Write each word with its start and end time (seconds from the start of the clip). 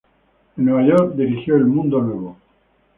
En 0.57 0.65
Nueva 0.65 0.81
York 0.83 1.13
dirigió 1.15 1.55
"El 1.57 1.65
Mundo 1.65 2.01
Nuevo". 2.01 2.35